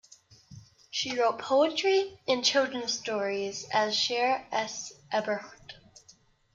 [0.89, 4.93] She wrote poetry and children's stories as Sheri S.
[5.13, 5.73] Eberhart.